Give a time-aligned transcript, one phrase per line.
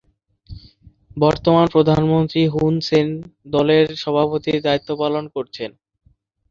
[1.17, 3.07] বর্তমান প্রধানমন্ত্রী হুন সেন
[3.47, 5.71] দলের সভাপতির দায়িত্ব পালন করছেন।